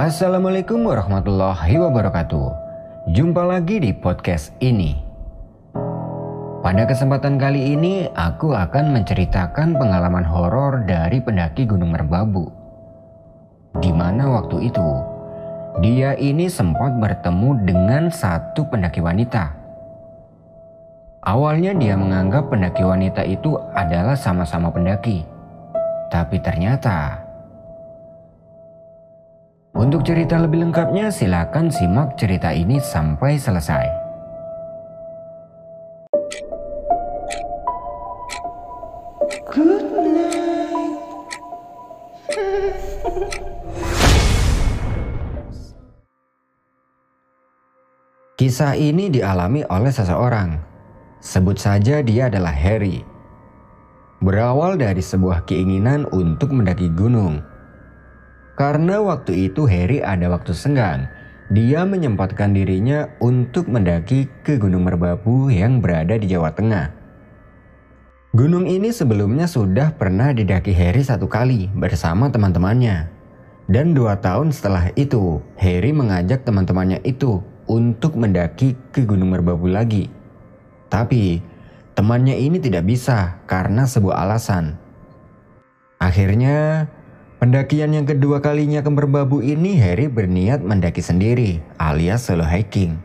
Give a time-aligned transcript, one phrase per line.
[0.00, 2.48] Assalamualaikum warahmatullahi wabarakatuh.
[3.12, 4.96] Jumpa lagi di podcast ini.
[6.64, 12.48] Pada kesempatan kali ini, aku akan menceritakan pengalaman horor dari pendaki Gunung Merbabu.
[13.76, 14.88] Di mana waktu itu,
[15.84, 19.52] dia ini sempat bertemu dengan satu pendaki wanita.
[21.28, 25.28] Awalnya dia menganggap pendaki wanita itu adalah sama-sama pendaki.
[26.08, 27.28] Tapi ternyata
[29.74, 33.86] untuk cerita lebih lengkapnya silakan simak cerita ini sampai selesai.
[39.50, 40.50] Good night.
[48.40, 50.56] Kisah ini dialami oleh seseorang.
[51.20, 53.04] Sebut saja dia adalah Harry.
[54.24, 57.44] Berawal dari sebuah keinginan untuk mendaki gunung
[58.60, 61.08] karena waktu itu Harry ada waktu senggang,
[61.48, 66.92] dia menyempatkan dirinya untuk mendaki ke Gunung Merbabu yang berada di Jawa Tengah.
[68.36, 73.08] Gunung ini sebelumnya sudah pernah didaki Harry satu kali bersama teman-temannya.
[73.64, 80.12] Dan dua tahun setelah itu, Harry mengajak teman-temannya itu untuk mendaki ke Gunung Merbabu lagi.
[80.92, 81.40] Tapi,
[81.96, 84.76] temannya ini tidak bisa karena sebuah alasan.
[85.96, 86.92] Akhirnya,
[87.40, 93.00] Pendakian yang kedua kalinya ke Merbabu ini Harry berniat mendaki sendiri alias solo hiking.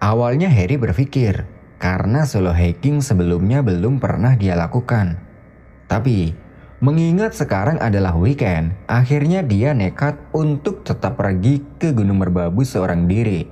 [0.00, 1.44] Awalnya Harry berpikir
[1.76, 5.20] karena solo hiking sebelumnya belum pernah dia lakukan.
[5.92, 6.32] Tapi
[6.80, 13.44] mengingat sekarang adalah weekend, akhirnya dia nekat untuk tetap pergi ke Gunung Merbabu seorang diri.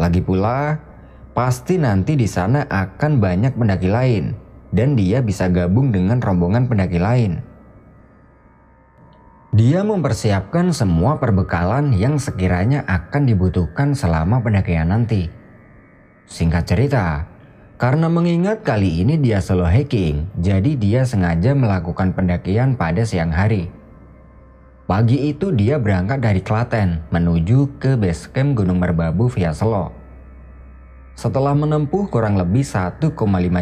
[0.00, 0.80] Lagi pula,
[1.36, 4.32] pasti nanti di sana akan banyak pendaki lain
[4.72, 7.55] dan dia bisa gabung dengan rombongan pendaki lain.
[9.56, 15.32] Dia mempersiapkan semua perbekalan yang sekiranya akan dibutuhkan selama pendakian nanti.
[16.28, 17.24] Singkat cerita,
[17.80, 23.72] karena mengingat kali ini dia solo hiking, jadi dia sengaja melakukan pendakian pada siang hari.
[24.84, 29.88] Pagi itu dia berangkat dari Klaten menuju ke base camp Gunung Merbabu via Selo.
[31.16, 33.08] Setelah menempuh kurang lebih 1,5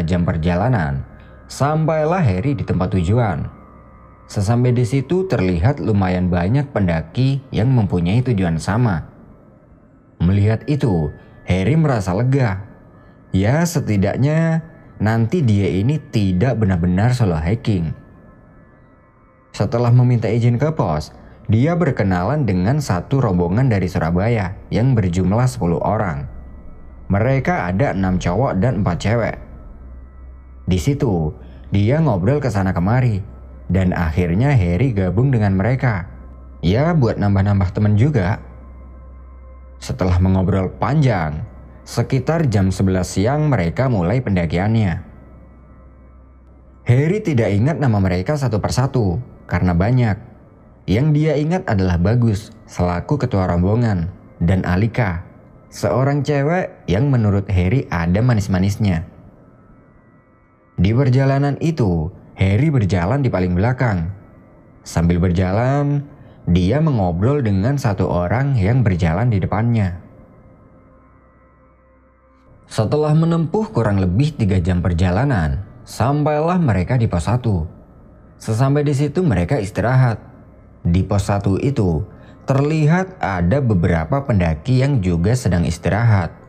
[0.03, 1.07] jam perjalanan,
[1.47, 3.54] sampailah Harry di tempat tujuan.
[4.25, 9.05] Sesampai di situ terlihat lumayan banyak pendaki yang mempunyai tujuan sama.
[10.17, 11.13] Melihat itu,
[11.45, 12.65] Harry merasa lega.
[13.29, 14.65] Ya setidaknya
[14.97, 17.93] nanti dia ini tidak benar-benar solo hiking.
[19.53, 21.13] Setelah meminta izin ke pos,
[21.45, 26.25] dia berkenalan dengan satu rombongan dari Surabaya yang berjumlah 10 orang.
[27.13, 29.37] Mereka ada enam cowok dan empat cewek.
[30.65, 31.29] Di situ,
[31.69, 33.34] dia ngobrol ke sana kemari
[33.69, 36.09] dan akhirnya Harry gabung dengan mereka.
[36.65, 38.41] Ya buat nambah-nambah teman juga.
[39.77, 41.45] Setelah mengobrol panjang,
[41.85, 45.05] sekitar jam 11 siang mereka mulai pendakiannya.
[46.85, 49.17] Harry tidak ingat nama mereka satu persatu
[49.49, 50.17] karena banyak.
[50.85, 55.25] Yang dia ingat adalah Bagus selaku ketua rombongan dan Alika,
[55.73, 59.05] seorang cewek yang menurut Harry ada manis-manisnya.
[60.77, 64.11] Di perjalanan itu, Harry berjalan di paling belakang.
[64.83, 66.03] Sambil berjalan,
[66.45, 69.97] dia mengobrol dengan satu orang yang berjalan di depannya.
[72.69, 77.41] Setelah menempuh kurang lebih tiga jam perjalanan, sampailah mereka di pos 1.
[78.35, 80.19] Sesampai di situ mereka istirahat.
[80.83, 82.03] Di pos 1 itu,
[82.43, 86.44] terlihat ada beberapa pendaki yang juga sedang istirahat.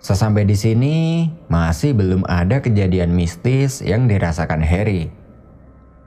[0.00, 5.12] Sesampai di sini, masih belum ada kejadian mistis yang dirasakan Harry.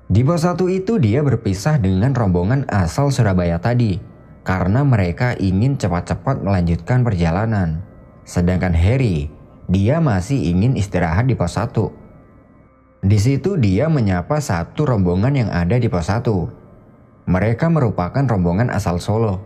[0.09, 4.01] Di pos satu itu dia berpisah dengan rombongan asal Surabaya tadi,
[4.41, 7.85] karena mereka ingin cepat-cepat melanjutkan perjalanan.
[8.25, 9.29] Sedangkan Harry,
[9.69, 11.93] dia masih ingin istirahat di pos satu.
[13.05, 16.49] Di situ dia menyapa satu rombongan yang ada di pos satu.
[17.29, 19.37] Mereka merupakan rombongan asal Solo.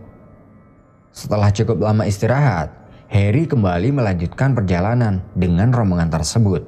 [1.12, 2.77] Setelah cukup lama istirahat,
[3.08, 6.60] Harry kembali melanjutkan perjalanan dengan rombongan tersebut.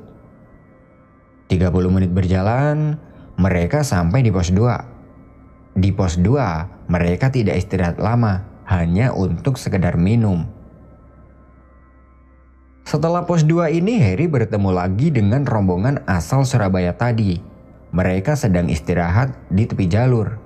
[1.52, 2.96] 30 menit berjalan,
[3.36, 5.76] mereka sampai di pos 2.
[5.76, 10.48] Di pos 2, mereka tidak istirahat lama, hanya untuk sekedar minum.
[12.88, 17.36] Setelah pos 2 ini, Harry bertemu lagi dengan rombongan asal Surabaya tadi.
[17.92, 20.40] Mereka sedang istirahat di tepi jalur.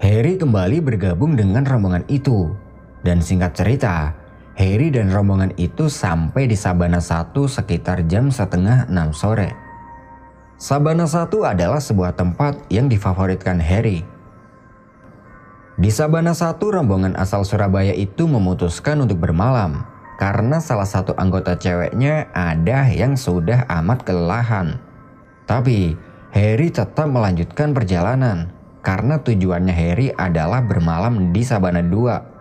[0.00, 2.63] Harry kembali bergabung dengan rombongan itu
[3.04, 4.16] dan singkat cerita,
[4.56, 9.52] Harry dan rombongan itu sampai di Sabana 1 sekitar jam setengah 6 sore.
[10.56, 14.06] Sabana 1 adalah sebuah tempat yang difavoritkan Harry.
[15.74, 19.84] Di Sabana 1, rombongan asal Surabaya itu memutuskan untuk bermalam
[20.16, 24.78] karena salah satu anggota ceweknya ada yang sudah amat kelelahan.
[25.44, 25.98] Tapi
[26.30, 32.33] Harry tetap melanjutkan perjalanan karena tujuannya Harry adalah bermalam di Sabana 2.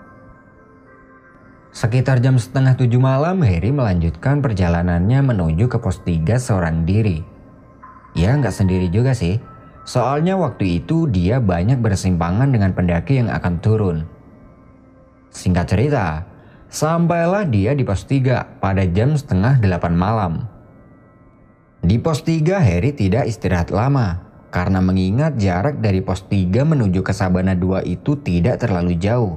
[1.74, 7.26] Sekitar jam setengah tujuh malam, Harry melanjutkan perjalanannya menuju ke pos 3 seorang diri.
[8.14, 9.42] Ya nggak sendiri juga sih,
[9.84, 13.98] Soalnya waktu itu dia banyak bersimpangan dengan pendaki yang akan turun.
[15.28, 16.24] Singkat cerita,
[16.72, 20.34] sampailah dia di pos 3 pada jam setengah delapan malam.
[21.84, 24.24] Di pos 3 Harry tidak istirahat lama
[24.56, 29.36] karena mengingat jarak dari pos 3 menuju ke Sabana 2 itu tidak terlalu jauh.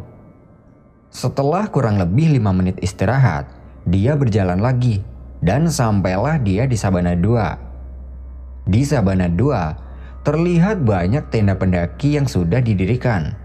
[1.10, 3.48] Setelah kurang lebih 5 menit istirahat,
[3.86, 5.00] dia berjalan lagi
[5.40, 8.68] dan sampailah dia di Sabana 2.
[8.70, 9.86] Di Sabana 2,
[10.26, 13.38] Terlihat banyak tenda pendaki yang sudah didirikan.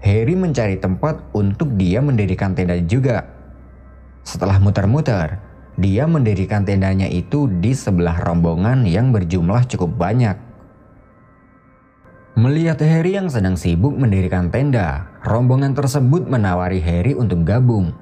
[0.00, 3.28] Harry mencari tempat untuk dia mendirikan tenda juga.
[4.24, 5.36] Setelah muter-muter,
[5.76, 10.32] dia mendirikan tendanya itu di sebelah rombongan yang berjumlah cukup banyak.
[12.34, 17.94] Melihat Harry yang sedang sibuk mendirikan tenda, rombongan tersebut menawari Harry untuk gabung.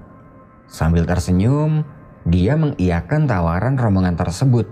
[0.65, 1.85] Sambil tersenyum,
[2.25, 4.65] dia mengiyakan tawaran rombongan tersebut.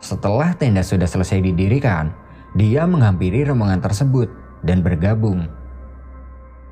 [0.00, 2.16] Setelah tenda sudah selesai didirikan,
[2.56, 4.32] dia menghampiri rombongan tersebut
[4.64, 5.44] dan bergabung.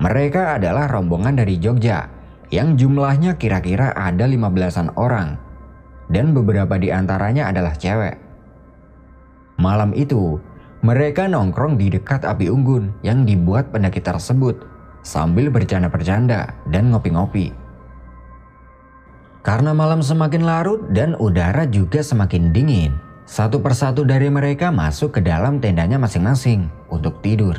[0.01, 2.09] Mereka adalah rombongan dari Jogja
[2.49, 5.37] yang jumlahnya kira-kira ada 15-an orang
[6.09, 8.17] dan beberapa di antaranya adalah cewek.
[9.61, 10.41] Malam itu,
[10.79, 14.63] mereka nongkrong di dekat api unggun yang dibuat pendaki tersebut
[15.03, 17.51] sambil bercanda-bercanda dan ngopi-ngopi.
[19.43, 25.21] Karena malam semakin larut dan udara juga semakin dingin, satu persatu dari mereka masuk ke
[25.23, 27.55] dalam tendanya masing-masing untuk tidur.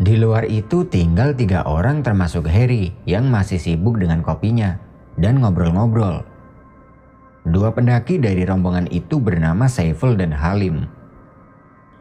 [0.00, 4.80] Di luar itu tinggal tiga orang termasuk Harry yang masih sibuk dengan kopinya
[5.20, 6.24] dan ngobrol-ngobrol.
[7.44, 10.88] Dua pendaki dari rombongan itu bernama Saiful dan Halim.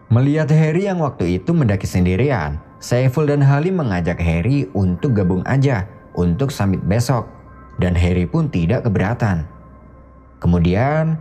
[0.10, 5.86] Melihat Harry yang waktu itu mendaki sendirian, Saiful dan Halim mengajak Harry untuk gabung aja
[6.18, 7.30] untuk summit besok
[7.78, 9.46] dan Harry pun tidak keberatan.
[10.42, 11.14] Kemudian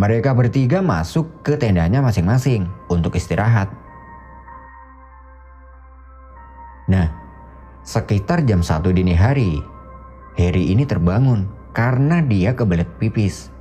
[0.00, 3.68] mereka bertiga masuk ke tendanya masing-masing untuk istirahat.
[6.88, 7.12] Nah,
[7.84, 9.60] sekitar jam satu dini hari,
[10.40, 13.52] Harry ini terbangun karena dia kebelet pipis.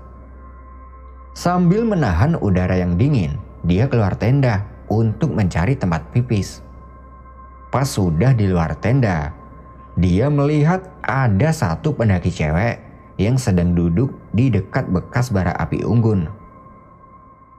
[1.36, 6.62] Sambil menahan udara yang dingin, dia keluar tenda untuk mencari tempat pipis.
[7.72, 9.32] Pas sudah di luar tenda,
[9.96, 12.82] dia melihat ada satu pendaki cewek
[13.16, 16.28] yang sedang duduk di dekat bekas bara api unggun.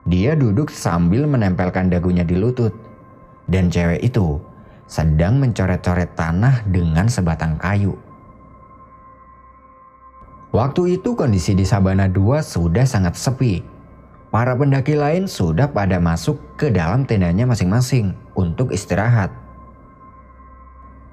[0.03, 2.75] Dia duduk sambil menempelkan dagunya di lutut,
[3.47, 4.37] dan cewek itu
[4.85, 7.95] sedang mencoret-coret tanah dengan sebatang kayu.
[10.53, 13.72] Waktu itu kondisi di Sabana 2 sudah sangat sepi.
[14.33, 19.29] Para pendaki lain sudah pada masuk ke dalam tendanya masing-masing untuk istirahat.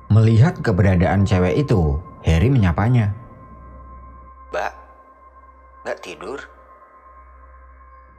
[0.09, 3.13] Melihat keberadaan cewek itu, Harry menyapanya.
[4.49, 4.73] Mbak,
[5.85, 6.41] gak tidur?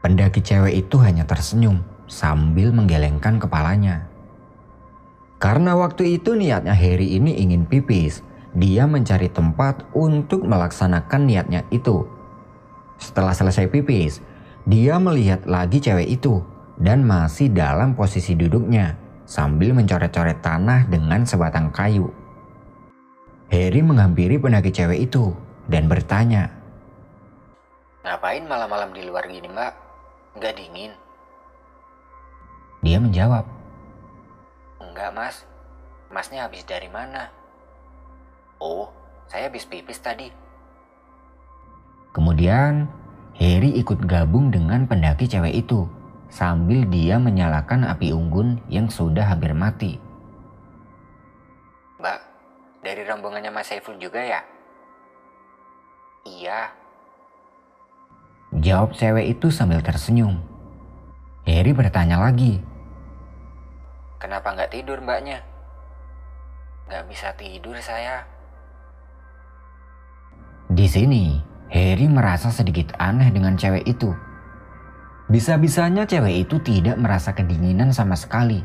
[0.05, 4.05] Pendaki cewek itu hanya tersenyum sambil menggelengkan kepalanya.
[5.41, 8.21] Karena waktu itu niatnya Harry ini ingin pipis,
[8.53, 12.05] dia mencari tempat untuk melaksanakan niatnya itu.
[13.01, 14.21] Setelah selesai pipis,
[14.69, 16.45] dia melihat lagi cewek itu
[16.77, 18.93] dan masih dalam posisi duduknya
[19.25, 22.09] sambil mencoret-coret tanah dengan sebatang kayu.
[23.49, 25.33] Harry menghampiri pendaki cewek itu
[25.67, 26.51] dan bertanya.
[28.01, 29.73] Ngapain malam-malam di luar gini mbak?
[30.37, 30.91] Nggak dingin?
[32.81, 33.45] Dia menjawab.
[34.81, 35.45] Enggak mas,
[36.09, 37.29] masnya habis dari mana?
[38.57, 38.89] Oh,
[39.29, 40.29] saya habis pipis tadi.
[42.11, 42.89] Kemudian
[43.41, 45.89] Harry ikut gabung dengan pendaki cewek itu
[46.29, 49.97] sambil dia menyalakan api unggun yang sudah hampir mati.
[51.97, 52.19] Mbak,
[52.85, 54.45] dari rombongannya Mas Saiful juga ya?
[56.21, 56.69] Iya.
[58.61, 60.37] Jawab cewek itu sambil tersenyum.
[61.49, 62.61] Harry bertanya lagi.
[64.21, 65.41] Kenapa nggak tidur mbaknya?
[66.85, 68.21] Nggak bisa tidur saya.
[70.69, 74.11] Di sini, Harry merasa sedikit aneh dengan cewek itu.
[75.31, 78.59] Bisa-bisanya cewek itu tidak merasa kedinginan sama sekali.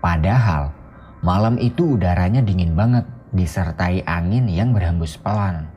[0.00, 0.72] Padahal,
[1.20, 3.04] malam itu udaranya dingin banget
[3.36, 5.68] disertai angin yang berhembus pelan.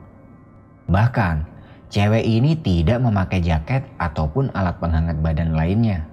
[0.88, 1.44] Bahkan,
[1.92, 6.08] cewek ini tidak memakai jaket ataupun alat penghangat badan lainnya.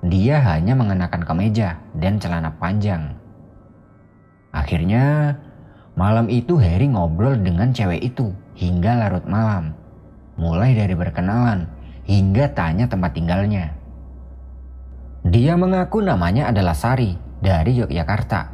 [0.00, 3.20] Dia hanya mengenakan kemeja dan celana panjang.
[4.48, 5.36] Akhirnya,
[5.92, 9.74] malam itu Harry ngobrol dengan cewek itu hingga larut malam.
[10.34, 11.66] Mulai dari berkenalan
[12.06, 13.74] hingga tanya tempat tinggalnya.
[15.24, 18.52] Dia mengaku namanya adalah Sari dari Yogyakarta.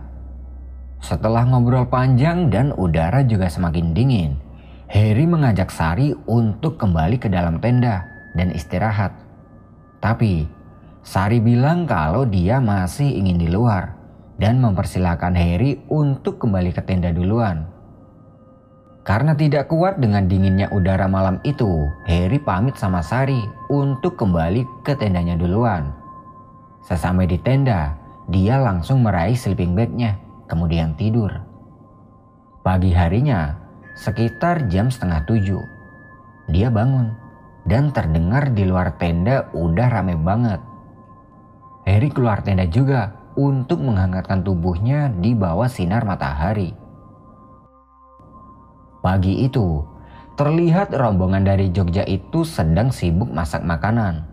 [1.00, 4.36] Setelah ngobrol panjang dan udara juga semakin dingin,
[4.86, 8.04] Harry mengajak Sari untuk kembali ke dalam tenda
[8.36, 9.16] dan istirahat.
[9.98, 10.46] Tapi
[11.00, 13.96] Sari bilang kalau dia masih ingin di luar
[14.36, 17.79] dan mempersilahkan Harry untuk kembali ke tenda duluan.
[19.00, 23.40] Karena tidak kuat dengan dinginnya udara malam itu, Harry pamit sama Sari
[23.72, 25.88] untuk kembali ke tendanya duluan.
[26.84, 27.96] Sesampai di tenda,
[28.28, 30.20] dia langsung meraih sleeping bagnya,
[30.52, 31.32] kemudian tidur.
[32.60, 33.56] Pagi harinya,
[33.96, 35.64] sekitar jam setengah tujuh,
[36.52, 37.16] dia bangun
[37.64, 40.60] dan terdengar di luar tenda udah rame banget.
[41.88, 46.79] Harry keluar tenda juga untuk menghangatkan tubuhnya di bawah sinar matahari.
[49.00, 49.80] Pagi itu,
[50.36, 54.28] terlihat rombongan dari Jogja itu sedang sibuk masak makanan.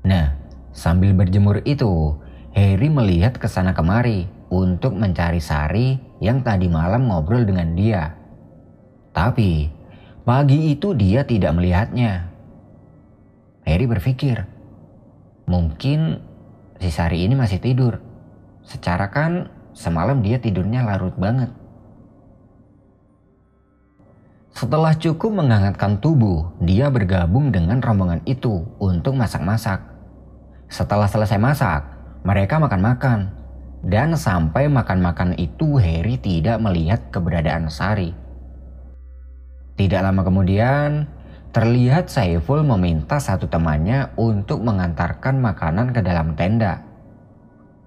[0.00, 0.32] Nah,
[0.72, 2.16] sambil berjemur itu,
[2.56, 8.16] Harry melihat ke sana kemari untuk mencari Sari yang tadi malam ngobrol dengan dia.
[9.12, 9.68] Tapi,
[10.24, 12.32] pagi itu dia tidak melihatnya.
[13.68, 14.48] Harry berpikir,
[15.44, 16.16] mungkin
[16.80, 18.00] si Sari ini masih tidur.
[18.64, 21.59] Secara kan semalam dia tidurnya larut banget.
[24.50, 29.78] Setelah cukup menghangatkan tubuh, dia bergabung dengan rombongan itu untuk masak-masak.
[30.66, 31.86] Setelah selesai masak,
[32.26, 33.30] mereka makan-makan.
[33.80, 38.12] Dan sampai makan-makan itu Harry tidak melihat keberadaan Sari.
[39.80, 41.08] Tidak lama kemudian,
[41.56, 46.84] terlihat Saiful meminta satu temannya untuk mengantarkan makanan ke dalam tenda.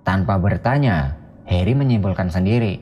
[0.02, 1.16] Tanpa bertanya,
[1.46, 2.82] Harry menyimpulkan sendiri.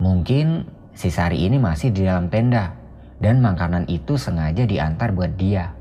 [0.00, 2.74] Mungkin si Sari ini masih di dalam tenda
[3.18, 5.74] dan makanan itu sengaja diantar buat dia.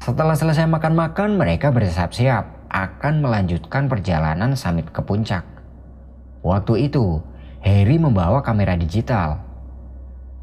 [0.00, 5.44] Setelah selesai makan-makan, mereka bersiap-siap akan melanjutkan perjalanan summit ke puncak.
[6.40, 7.20] Waktu itu,
[7.60, 9.44] Harry membawa kamera digital.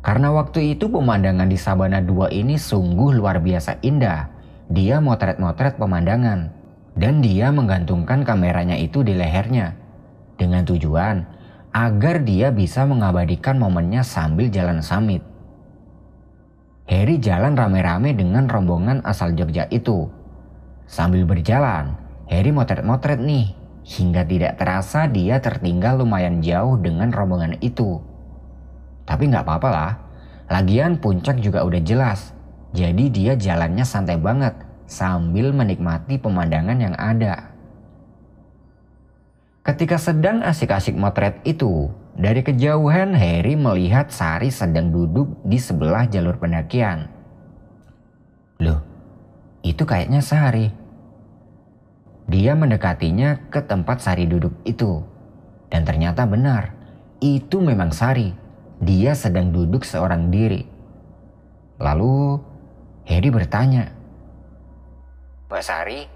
[0.05, 4.29] Karena waktu itu pemandangan di Sabana 2 ini sungguh luar biasa indah.
[4.69, 6.53] Dia motret-motret pemandangan
[6.93, 9.73] dan dia menggantungkan kameranya itu di lehernya
[10.37, 11.36] dengan tujuan
[11.77, 15.21] agar dia bisa mengabadikan momennya sambil jalan summit.
[16.89, 20.09] Harry jalan rame-rame dengan rombongan asal Jogja itu.
[20.89, 21.93] Sambil berjalan,
[22.25, 23.53] Harry motret-motret nih,
[23.85, 28.01] hingga tidak terasa dia tertinggal lumayan jauh dengan rombongan itu.
[29.05, 29.91] Tapi nggak apa-apa lah,
[30.49, 32.33] lagian puncak juga udah jelas,
[32.73, 34.57] jadi dia jalannya santai banget
[34.89, 37.53] sambil menikmati pemandangan yang ada.
[39.67, 46.39] Ketika sedang asik-asik motret itu, dari kejauhan Harry melihat Sari sedang duduk di sebelah jalur
[46.39, 47.11] pendakian.
[48.63, 48.79] Loh,
[49.67, 50.71] itu kayaknya Sari.
[52.31, 55.03] Dia mendekatinya ke tempat Sari duduk itu.
[55.67, 56.71] Dan ternyata benar,
[57.19, 58.31] itu memang Sari.
[58.79, 60.63] Dia sedang duduk seorang diri.
[61.83, 62.39] Lalu
[63.03, 63.91] Harry bertanya,
[65.51, 66.07] Mbak Sari,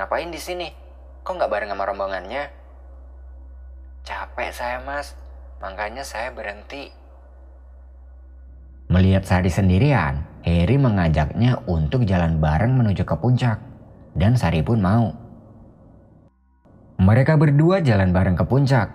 [0.00, 0.72] ngapain di sini?
[1.20, 2.65] Kok nggak bareng sama rombongannya?
[4.06, 5.18] Capek saya mas,
[5.58, 6.94] makanya saya berhenti.
[8.86, 13.58] Melihat Sari sendirian, Harry mengajaknya untuk jalan bareng menuju ke puncak.
[14.14, 15.10] Dan Sari pun mau.
[17.02, 18.94] Mereka berdua jalan bareng ke puncak.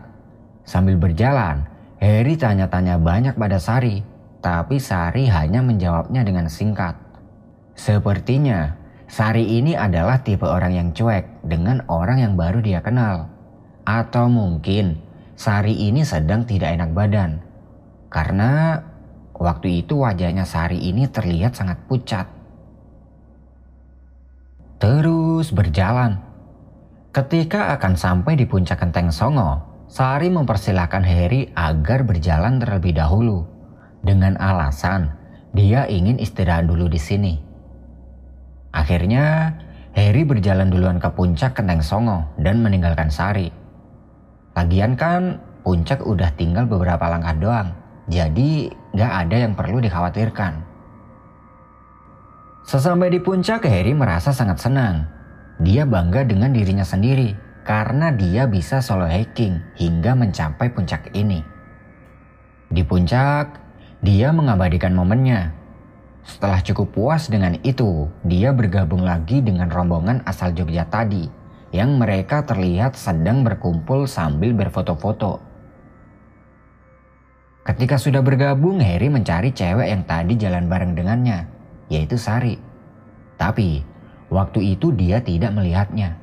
[0.64, 1.68] Sambil berjalan,
[2.00, 4.00] Harry tanya-tanya banyak pada Sari.
[4.40, 6.96] Tapi Sari hanya menjawabnya dengan singkat.
[7.76, 8.80] Sepertinya
[9.12, 13.31] Sari ini adalah tipe orang yang cuek dengan orang yang baru dia kenal.
[13.86, 15.02] Atau mungkin
[15.42, 17.42] Sari ini sedang tidak enak badan.
[18.14, 18.78] Karena
[19.34, 22.30] waktu itu wajahnya Sari ini terlihat sangat pucat.
[24.78, 26.22] Terus berjalan.
[27.10, 33.50] Ketika akan sampai di puncak Kenteng Songo, Sari mempersilahkan Harry agar berjalan terlebih dahulu.
[34.02, 35.14] Dengan alasan
[35.54, 37.34] dia ingin istirahat dulu di sini.
[38.72, 39.58] Akhirnya,
[39.92, 43.61] Harry berjalan duluan ke puncak Kenteng Songo dan meninggalkan Sari.
[44.52, 47.72] Lagian kan puncak udah tinggal beberapa langkah doang,
[48.12, 50.60] jadi gak ada yang perlu dikhawatirkan.
[52.68, 55.08] Sesampai di puncak, Harry merasa sangat senang.
[55.64, 57.32] Dia bangga dengan dirinya sendiri
[57.64, 61.40] karena dia bisa solo hiking hingga mencapai puncak ini.
[62.68, 63.56] Di puncak,
[64.04, 65.56] dia mengabadikan momennya.
[66.28, 71.41] Setelah cukup puas dengan itu, dia bergabung lagi dengan rombongan asal Jogja tadi
[71.72, 75.40] yang mereka terlihat sedang berkumpul sambil berfoto-foto.
[77.64, 81.48] Ketika sudah bergabung, Harry mencari cewek yang tadi jalan bareng dengannya,
[81.88, 82.60] yaitu Sari.
[83.40, 83.86] Tapi,
[84.28, 86.20] waktu itu dia tidak melihatnya.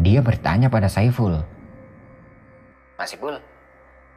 [0.00, 1.38] Dia bertanya pada Saiful.
[2.98, 3.38] Mas Ipul,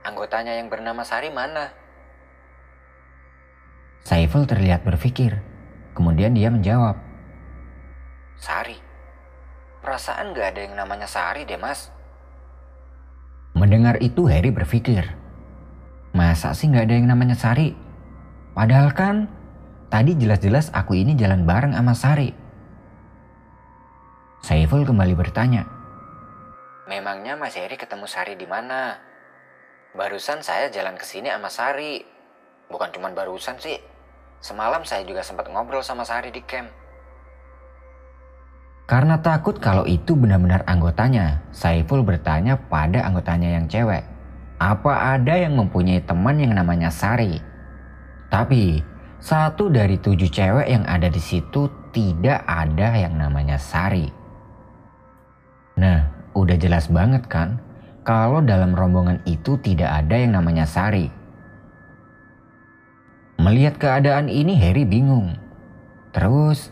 [0.02, 1.70] anggotanya yang bernama Sari mana?
[4.08, 5.44] Saiful terlihat berpikir.
[5.92, 6.96] Kemudian dia menjawab.
[8.40, 8.87] Sari?
[9.82, 11.94] Perasaan gak ada yang namanya Sari deh mas.
[13.58, 15.18] Mendengar itu Harry berpikir,
[16.14, 17.74] masa sih gak ada yang namanya Sari?
[18.54, 19.30] Padahal kan
[19.90, 22.30] tadi jelas-jelas aku ini jalan bareng sama Sari.
[24.46, 25.66] Saiful kembali bertanya,
[26.88, 28.96] Memangnya Mas Harry ketemu Sari di mana?
[29.92, 32.00] Barusan saya jalan ke sini sama Sari.
[32.72, 33.76] Bukan cuma barusan sih.
[34.40, 36.72] Semalam saya juga sempat ngobrol sama Sari di camp.
[38.88, 44.08] Karena takut kalau itu benar-benar anggotanya, Saiful bertanya pada anggotanya yang cewek,
[44.63, 47.36] apa ada yang mempunyai teman yang namanya Sari?
[48.32, 48.79] Tapi
[49.20, 54.08] satu dari tujuh cewek yang ada di situ tidak ada yang namanya Sari.
[55.75, 57.60] Nah, udah jelas banget kan
[58.08, 61.12] kalau dalam rombongan itu tidak ada yang namanya Sari.
[63.36, 65.36] Melihat keadaan ini Harry bingung.
[66.15, 66.72] Terus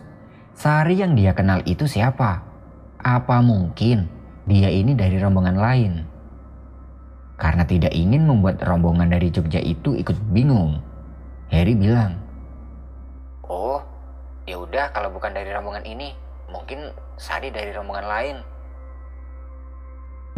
[0.55, 2.39] Sari yang dia kenal itu siapa?
[3.03, 4.07] Apa mungkin
[4.47, 5.93] dia ini dari rombongan lain?
[7.35, 10.79] Karena tidak ingin membuat rombongan dari Jogja itu ikut bingung,
[11.51, 12.15] Harry bilang,
[13.43, 13.83] "Oh,
[14.47, 16.15] ya udah kalau bukan dari rombongan ini,
[16.47, 18.37] mungkin Sari dari rombongan lain."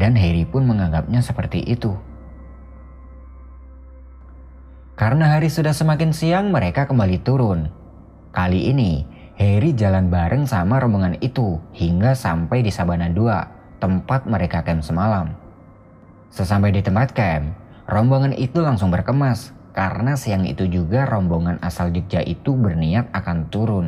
[0.01, 1.93] Dan Harry pun menganggapnya seperti itu.
[4.97, 7.69] Karena hari sudah semakin siang, mereka kembali turun.
[8.33, 9.05] Kali ini,
[9.37, 15.29] Harry jalan bareng sama rombongan itu hingga sampai di Sabana 2, tempat mereka camp semalam.
[16.33, 17.53] Sesampai di tempat camp,
[17.85, 23.87] rombongan itu langsung berkemas karena siang itu juga rombongan asal Jogja itu berniat akan turun.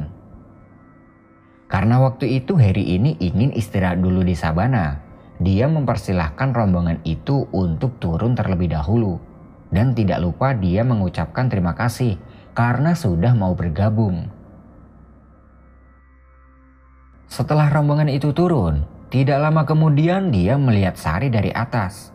[1.65, 5.01] Karena waktu itu Harry ini ingin istirahat dulu di Sabana,
[5.41, 9.17] dia mempersilahkan rombongan itu untuk turun terlebih dahulu.
[9.73, 12.21] Dan tidak lupa dia mengucapkan terima kasih
[12.53, 14.38] karena sudah mau bergabung.
[17.29, 22.09] Setelah rombongan itu turun, tidak lama kemudian dia melihat Sari dari atas.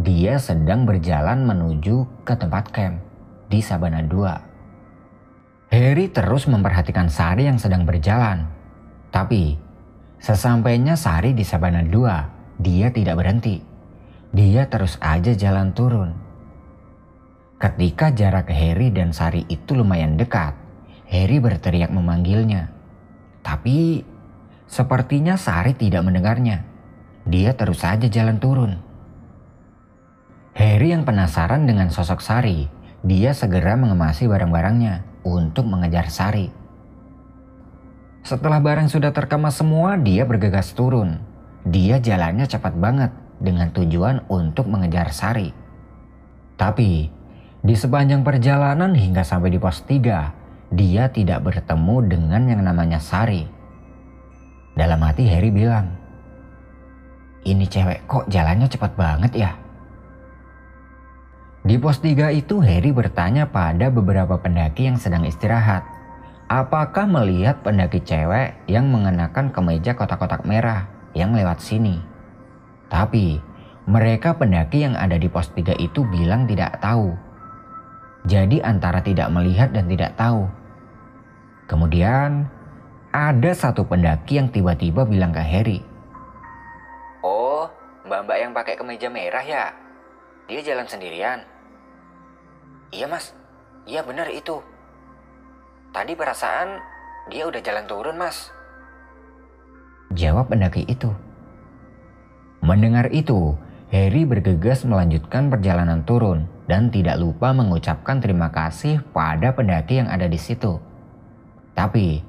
[0.00, 2.96] Dia sedang berjalan menuju ke tempat camp
[3.52, 5.68] di Sabana 2.
[5.68, 8.48] Harry terus memperhatikan Sari yang sedang berjalan.
[9.12, 9.60] Tapi,
[10.16, 13.60] sesampainya Sari di Sabana 2, dia tidak berhenti.
[14.32, 16.16] Dia terus aja jalan turun.
[17.60, 20.56] Ketika jarak Harry dan Sari itu lumayan dekat,
[21.04, 22.72] Harry berteriak memanggilnya.
[23.44, 24.04] Tapi
[24.68, 26.62] Sepertinya Sari tidak mendengarnya.
[27.24, 28.72] Dia terus saja jalan turun.
[30.52, 32.68] Harry yang penasaran dengan sosok Sari,
[33.00, 36.52] dia segera mengemasi barang-barangnya untuk mengejar Sari.
[38.28, 41.16] Setelah barang sudah terkemas semua, dia bergegas turun.
[41.64, 43.08] Dia jalannya cepat banget
[43.40, 45.48] dengan tujuan untuk mengejar Sari.
[46.60, 47.08] Tapi,
[47.64, 53.57] di sepanjang perjalanan hingga sampai di pos 3, dia tidak bertemu dengan yang namanya Sari.
[54.78, 55.90] Dalam hati Harry bilang,
[57.42, 59.50] ini cewek kok jalannya cepat banget ya?
[61.66, 65.82] Di pos 3 itu Harry bertanya pada beberapa pendaki yang sedang istirahat.
[66.46, 71.98] Apakah melihat pendaki cewek yang mengenakan kemeja kotak-kotak merah yang lewat sini?
[72.86, 73.42] Tapi
[73.90, 77.18] mereka pendaki yang ada di pos 3 itu bilang tidak tahu.
[78.30, 80.46] Jadi antara tidak melihat dan tidak tahu.
[81.66, 82.46] Kemudian
[83.12, 85.80] ada satu pendaki yang tiba-tiba bilang ke Harry.
[87.24, 87.68] Oh,
[88.04, 89.72] mbak-mbak yang pakai kemeja merah ya?
[90.48, 91.40] Dia jalan sendirian.
[92.92, 93.32] Iya mas,
[93.84, 94.60] iya benar itu.
[95.92, 96.80] Tadi perasaan
[97.32, 98.52] dia udah jalan turun mas.
[100.12, 101.12] Jawab pendaki itu.
[102.64, 103.56] Mendengar itu,
[103.88, 110.28] Harry bergegas melanjutkan perjalanan turun dan tidak lupa mengucapkan terima kasih pada pendaki yang ada
[110.28, 110.76] di situ.
[111.72, 112.27] Tapi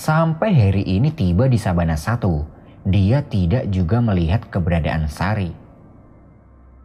[0.00, 2.24] Sampai hari ini tiba di Sabana 1,
[2.88, 5.52] dia tidak juga melihat keberadaan Sari.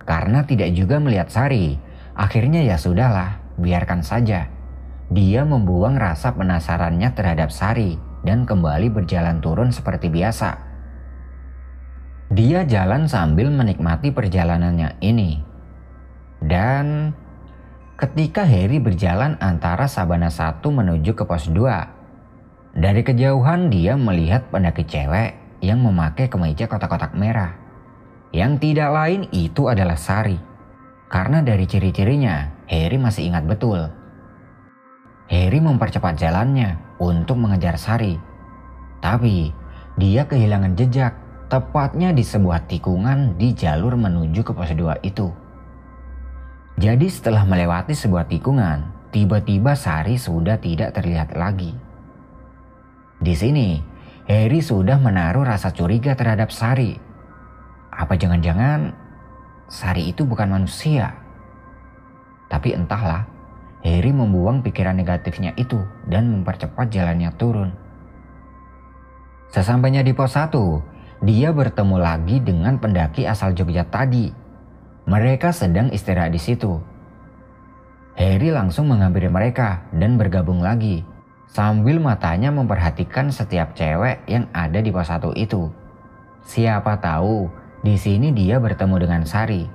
[0.03, 1.79] Karena tidak juga melihat Sari,
[2.11, 4.51] akhirnya ya sudahlah, biarkan saja.
[5.07, 7.95] Dia membuang rasa penasarannya terhadap Sari
[8.27, 10.59] dan kembali berjalan turun seperti biasa.
[12.35, 15.39] Dia jalan sambil menikmati perjalanannya ini.
[16.43, 17.15] Dan
[17.95, 21.94] ketika Harry berjalan antara Sabana 1 menuju ke pos 2,
[22.75, 27.55] dari kejauhan dia melihat pendaki cewek yang memakai kemeja kotak-kotak merah.
[28.35, 30.35] Yang tidak lain itu adalah Sari.
[31.07, 33.87] Karena dari ciri-cirinya, Harry masih ingat betul.
[35.31, 38.19] Harry mempercepat jalannya untuk mengejar Sari.
[38.99, 39.55] Tapi
[39.95, 41.15] dia kehilangan jejak
[41.47, 45.31] tepatnya di sebuah tikungan di jalur menuju ke pos 2 itu.
[46.75, 51.84] Jadi setelah melewati sebuah tikungan, tiba-tiba Sari sudah tidak terlihat lagi.
[53.25, 53.81] Di sini,
[54.29, 56.93] Harry sudah menaruh rasa curiga terhadap Sari.
[57.89, 58.93] Apa jangan-jangan
[59.65, 61.09] Sari itu bukan manusia?
[62.45, 63.25] Tapi entahlah,
[63.81, 67.73] Harry membuang pikiran negatifnya itu dan mempercepat jalannya turun.
[69.49, 74.29] Sesampainya di pos 1, dia bertemu lagi dengan pendaki asal Jogja tadi.
[75.09, 76.77] Mereka sedang istirahat di situ.
[78.21, 81.14] Harry langsung menghampiri mereka dan bergabung lagi
[81.49, 85.69] sambil matanya memperhatikan setiap cewek yang ada di pos satu itu.
[86.45, 87.49] Siapa tahu
[87.81, 89.65] di sini dia bertemu dengan Sari.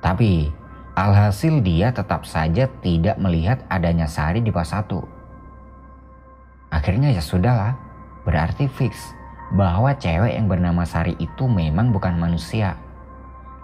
[0.00, 0.48] Tapi
[0.96, 5.00] alhasil dia tetap saja tidak melihat adanya Sari di pos satu.
[6.68, 7.72] Akhirnya ya sudahlah,
[8.28, 9.16] berarti fix
[9.56, 12.76] bahwa cewek yang bernama Sari itu memang bukan manusia.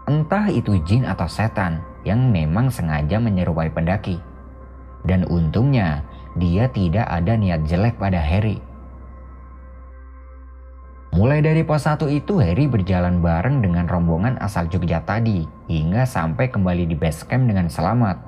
[0.09, 4.21] Entah itu jin atau setan yang memang sengaja menyerupai pendaki.
[5.05, 6.01] Dan untungnya
[6.35, 8.59] dia tidak ada niat jelek pada Harry.
[11.14, 16.51] Mulai dari pos 1 itu Harry berjalan bareng dengan rombongan asal Jogja tadi hingga sampai
[16.51, 18.18] kembali di base camp dengan selamat.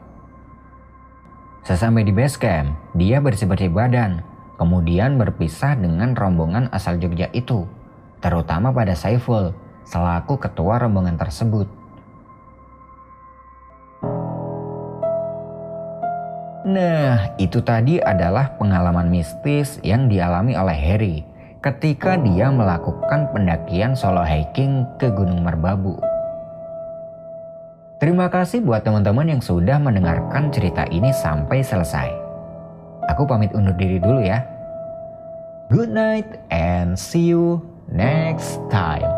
[1.66, 4.23] Sesampai di base camp, dia bersih-bersih badan,
[4.55, 7.66] kemudian berpisah dengan rombongan asal Jogja itu,
[8.23, 9.51] terutama pada Saiful
[9.83, 11.66] selaku ketua rombongan tersebut.
[16.66, 21.16] Nah, itu tadi adalah pengalaman mistis yang dialami oleh Harry
[21.62, 25.94] ketika dia melakukan pendakian solo hiking ke Gunung Merbabu.
[28.02, 32.11] Terima kasih buat teman-teman yang sudah mendengarkan cerita ini sampai selesai.
[33.14, 34.42] Aku pamit undur diri dulu ya.
[35.70, 39.15] Good night and see you next time.